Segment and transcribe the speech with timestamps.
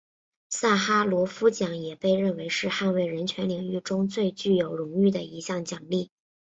[0.49, 6.09] 萨哈罗夫奖也被认为是捍卫人权领域中最具有荣誉的一项奖励。